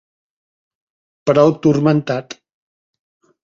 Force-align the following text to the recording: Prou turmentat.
Prou 1.31 1.55
turmentat. 1.67 2.39